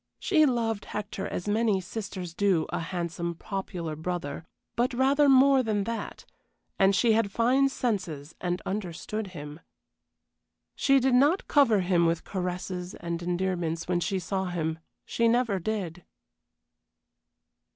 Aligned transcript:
She 0.17 0.47
loved 0.47 0.85
Hector 0.85 1.27
as 1.27 1.47
many 1.47 1.79
sisters 1.79 2.33
do 2.33 2.65
a 2.69 2.79
handsome, 2.79 3.35
popular 3.35 3.95
brother, 3.95 4.47
but 4.75 4.95
rather 4.95 5.29
more 5.29 5.61
than 5.61 5.83
that, 5.83 6.25
and 6.79 6.95
she 6.95 7.11
had 7.13 7.31
fine 7.31 7.69
senses 7.69 8.33
and 8.41 8.63
understood 8.65 9.27
him. 9.27 9.59
She 10.73 10.99
did 10.99 11.13
not 11.13 11.47
cover 11.47 11.81
him 11.81 12.07
with 12.07 12.23
caresses 12.23 12.95
and 12.95 13.21
endearments 13.21 13.87
when 13.87 13.99
she 13.99 14.17
saw 14.17 14.45
him; 14.45 14.79
she 15.05 15.27
never 15.27 15.59
did. 15.59 16.03